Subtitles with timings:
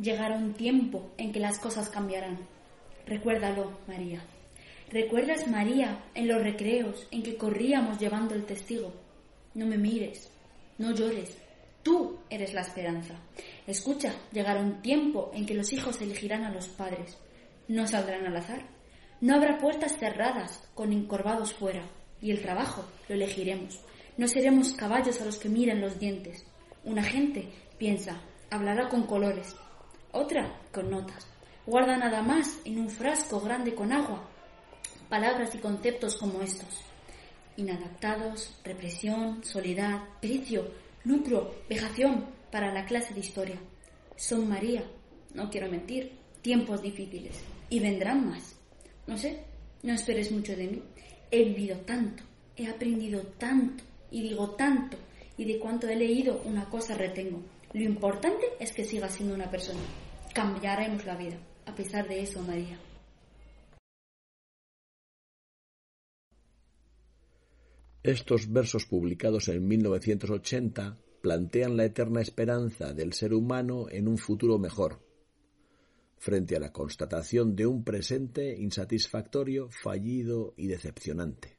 [0.00, 2.38] Llegará un tiempo en que las cosas cambiarán.
[3.06, 4.22] Recuérdalo, María.
[4.88, 8.94] ¿Recuerdas, María, en los recreos en que corríamos llevando el testigo?
[9.52, 10.30] No me mires,
[10.78, 11.36] no llores.
[11.82, 13.14] Tú eres la esperanza.
[13.66, 17.18] Escucha, llegará un tiempo en que los hijos elegirán a los padres.
[17.68, 18.66] No saldrán al azar.
[19.20, 21.84] No habrá puertas cerradas con encorvados fuera.
[22.22, 23.78] Y el trabajo lo elegiremos.
[24.16, 26.46] No seremos caballos a los que miran los dientes.
[26.84, 29.54] Una gente piensa, hablará con colores.
[30.12, 31.26] Otra con notas.
[31.66, 34.30] Guarda nada más en un frasco grande con agua
[35.10, 36.68] palabras y conceptos como estos.
[37.56, 40.70] Inadaptados, represión, soledad, precio,
[41.04, 43.56] lucro, vejación para la clase de historia.
[44.16, 44.84] Son María,
[45.34, 47.42] no quiero mentir, tiempos difíciles.
[47.68, 48.56] Y vendrán más.
[49.06, 49.44] No sé,
[49.82, 50.82] no esperes mucho de mí.
[51.30, 52.22] He vivido tanto,
[52.56, 54.96] he aprendido tanto, y digo tanto,
[55.36, 57.42] y de cuanto he leído una cosa retengo.
[57.72, 59.80] Lo importante es que siga siendo una persona.
[60.34, 61.38] Cambiaremos la vida.
[61.66, 62.78] A pesar de eso, María.
[68.02, 74.58] Estos versos publicados en 1980 plantean la eterna esperanza del ser humano en un futuro
[74.58, 75.00] mejor,
[76.16, 81.58] frente a la constatación de un presente insatisfactorio, fallido y decepcionante.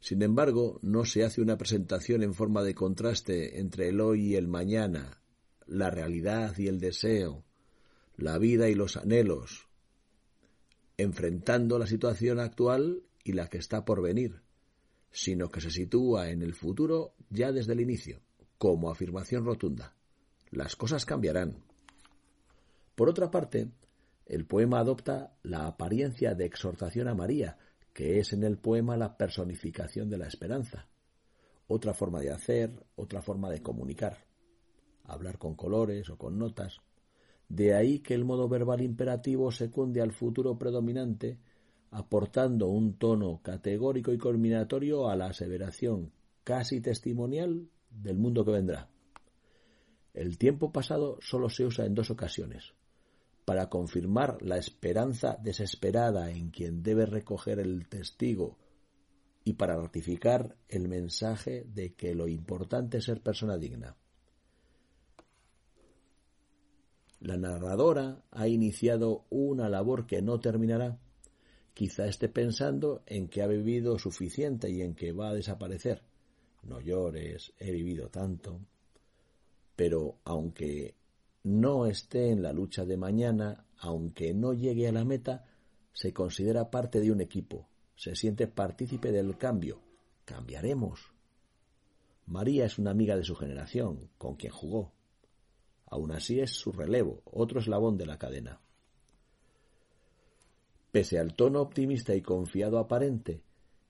[0.00, 4.34] Sin embargo, no se hace una presentación en forma de contraste entre el hoy y
[4.34, 5.21] el mañana,
[5.66, 7.44] la realidad y el deseo,
[8.16, 9.68] la vida y los anhelos,
[10.96, 14.42] enfrentando la situación actual y la que está por venir,
[15.10, 18.20] sino que se sitúa en el futuro ya desde el inicio,
[18.58, 19.94] como afirmación rotunda.
[20.50, 21.64] Las cosas cambiarán.
[22.94, 23.70] Por otra parte,
[24.26, 27.58] el poema adopta la apariencia de exhortación a María,
[27.92, 30.88] que es en el poema la personificación de la esperanza.
[31.66, 34.31] Otra forma de hacer, otra forma de comunicar.
[35.04, 36.78] Hablar con colores o con notas.
[37.48, 41.38] De ahí que el modo verbal imperativo secunde al futuro predominante
[41.92, 46.10] aportando un tono categórico y culminatorio a la aseveración
[46.42, 48.88] casi testimonial del mundo que vendrá.
[50.14, 52.72] El tiempo pasado solo se usa en dos ocasiones,
[53.44, 58.56] para confirmar la esperanza desesperada en quien debe recoger el testigo
[59.44, 63.96] y para ratificar el mensaje de que lo importante es ser persona digna.
[67.22, 70.98] La narradora ha iniciado una labor que no terminará
[71.74, 76.02] quizá esté pensando en que ha vivido suficiente y en que va a desaparecer.
[76.62, 78.60] No llores, he vivido tanto.
[79.74, 80.96] Pero aunque
[81.44, 85.44] no esté en la lucha de mañana, aunque no llegue a la meta,
[85.92, 89.80] se considera parte de un equipo, se siente partícipe del cambio.
[90.24, 91.12] Cambiaremos.
[92.26, 94.92] María es una amiga de su generación, con quien jugó.
[95.92, 98.62] Aún así es su relevo, otro eslabón de la cadena.
[100.90, 103.42] Pese al tono optimista y confiado aparente,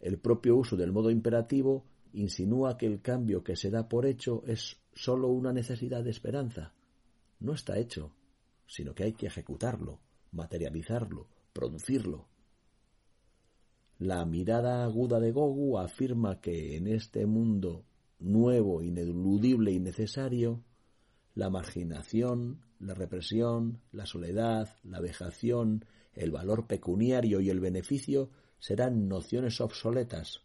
[0.00, 4.42] el propio uso del modo imperativo insinúa que el cambio que se da por hecho
[4.46, 6.74] es sólo una necesidad de esperanza.
[7.40, 8.12] No está hecho,
[8.66, 9.98] sino que hay que ejecutarlo,
[10.32, 12.28] materializarlo, producirlo.
[13.98, 17.86] La mirada aguda de Gogu afirma que en este mundo
[18.18, 20.62] nuevo, ineludible y necesario,
[21.36, 29.06] la marginación, la represión, la soledad, la vejación, el valor pecuniario y el beneficio serán
[29.06, 30.40] nociones obsoletas,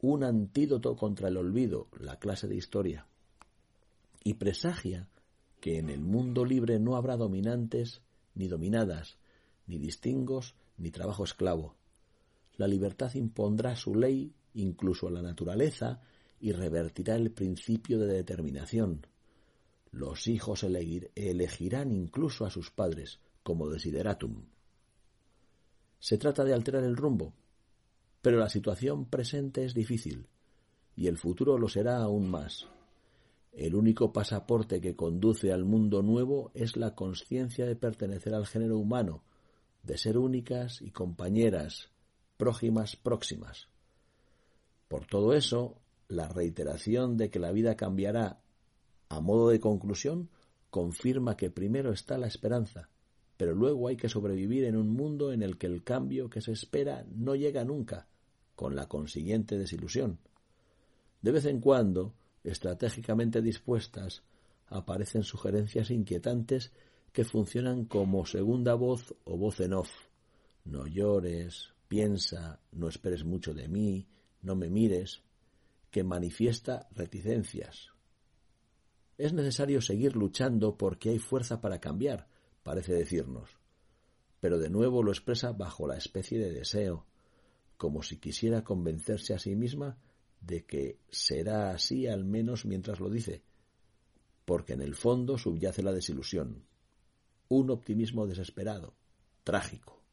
[0.00, 3.06] un antídoto contra el olvido, la clase de historia.
[4.24, 5.06] Y presagia
[5.60, 8.00] que en el mundo libre no habrá dominantes
[8.34, 9.18] ni dominadas,
[9.66, 11.76] ni distingos ni trabajo esclavo.
[12.56, 16.00] La libertad impondrá su ley incluso a la naturaleza
[16.40, 19.06] y revertirá el principio de determinación.
[19.94, 24.44] Los hijos elegirán incluso a sus padres como desideratum.
[26.00, 27.32] Se trata de alterar el rumbo,
[28.20, 30.26] pero la situación presente es difícil
[30.96, 32.66] y el futuro lo será aún más.
[33.52, 38.78] El único pasaporte que conduce al mundo nuevo es la conciencia de pertenecer al género
[38.78, 39.22] humano,
[39.84, 41.90] de ser únicas y compañeras,
[42.36, 43.68] prójimas próximas.
[44.88, 45.78] Por todo eso,
[46.08, 48.40] la reiteración de que la vida cambiará
[49.14, 50.28] a modo de conclusión
[50.70, 52.88] confirma que primero está la esperanza,
[53.36, 56.52] pero luego hay que sobrevivir en un mundo en el que el cambio que se
[56.52, 58.08] espera no llega nunca,
[58.54, 60.18] con la consiguiente desilusión.
[61.22, 64.22] De vez en cuando, estratégicamente dispuestas,
[64.66, 66.72] aparecen sugerencias inquietantes
[67.12, 69.90] que funcionan como segunda voz o voz en off.
[70.64, 74.08] No llores, piensa, no esperes mucho de mí,
[74.42, 75.22] no me mires,
[75.90, 77.93] que manifiesta reticencias.
[79.16, 82.28] Es necesario seguir luchando porque hay fuerza para cambiar,
[82.62, 83.50] parece decirnos.
[84.40, 87.06] Pero de nuevo lo expresa bajo la especie de deseo,
[87.76, 89.98] como si quisiera convencerse a sí misma
[90.40, 93.42] de que será así al menos mientras lo dice,
[94.44, 96.66] porque en el fondo subyace la desilusión,
[97.48, 98.94] un optimismo desesperado,
[99.42, 100.03] trágico.